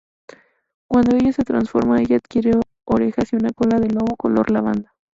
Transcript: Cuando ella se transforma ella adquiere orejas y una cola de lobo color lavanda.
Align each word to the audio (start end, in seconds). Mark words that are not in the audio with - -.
Cuando 0.89 1.15
ella 1.15 1.31
se 1.31 1.43
transforma 1.43 2.01
ella 2.01 2.15
adquiere 2.15 2.59
orejas 2.87 3.31
y 3.31 3.35
una 3.35 3.51
cola 3.53 3.77
de 3.79 3.89
lobo 3.89 4.15
color 4.17 4.49
lavanda. 4.49 4.95